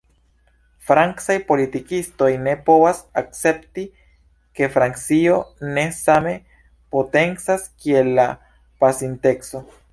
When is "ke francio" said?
4.61-5.37